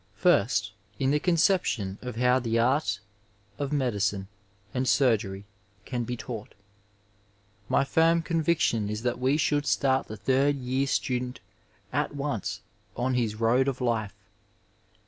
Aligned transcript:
First, 0.15 0.71
in 0.97 1.11
the 1.11 1.19
conception 1.19 1.99
of 2.01 2.15
how 2.15 2.39
the 2.39 2.57
art 2.57 3.01
of 3.59 3.71
medicine 3.71 4.29
and 4.73 4.87
surgery 4.87 5.45
can 5.85 6.05
be 6.05 6.17
taught. 6.17 6.55
My 7.69 7.83
firm 7.83 8.23
conviction 8.23 8.89
is 8.89 9.03
that 9.03 9.19
we 9.19 9.37
should 9.37 9.67
start 9.67 10.07
the 10.07 10.17
third 10.17 10.55
year 10.55 10.87
student 10.87 11.39
at 11.93 12.15
once 12.15 12.61
on 12.97 13.13
his 13.13 13.35
road 13.35 13.67
of 13.67 13.79
life. 13.79 14.15